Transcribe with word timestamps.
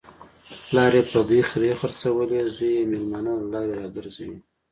پلار 0.67 0.91
یې 0.97 1.03
پردۍ 1.09 1.41
خرې 1.49 1.71
خرڅولې، 1.79 2.41
زوی 2.55 2.71
یې 2.77 2.83
مېلمانه 2.91 3.31
له 3.39 3.45
لارې 3.53 3.73
را 3.81 3.87
گرځوي. 3.95 4.37